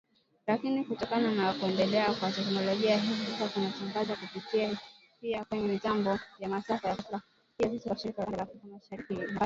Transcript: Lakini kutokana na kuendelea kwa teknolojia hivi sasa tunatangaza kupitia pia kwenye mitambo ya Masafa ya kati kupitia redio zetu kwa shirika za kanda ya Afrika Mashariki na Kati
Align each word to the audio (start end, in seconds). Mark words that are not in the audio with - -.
Lakini 0.47 0.83
kutokana 0.83 1.31
na 1.31 1.53
kuendelea 1.53 2.13
kwa 2.13 2.31
teknolojia 2.31 2.97
hivi 2.97 3.25
sasa 3.31 3.49
tunatangaza 3.49 4.15
kupitia 4.15 4.77
pia 5.21 5.45
kwenye 5.45 5.67
mitambo 5.67 6.19
ya 6.39 6.49
Masafa 6.49 6.87
ya 6.89 6.95
kati 6.95 7.07
kupitia 7.07 7.23
redio 7.59 7.71
zetu 7.77 7.87
kwa 7.87 7.97
shirika 7.97 8.21
za 8.23 8.25
kanda 8.25 8.37
ya 8.37 8.43
Afrika 8.43 8.67
Mashariki 8.67 9.13
na 9.13 9.19
Kati 9.25 9.39